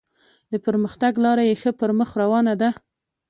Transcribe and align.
د 0.51 0.53
پرمختګ 0.65 1.13
لاره 1.25 1.43
یې 1.49 1.55
ښه 1.61 1.71
پر 1.79 1.91
مخ 1.99 2.09
روانه 2.21 2.53
ده. 2.61 2.69